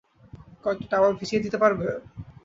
[0.63, 1.85] কয়েকটা টাওয়াল ভিজিয়ে দিতে পারবে?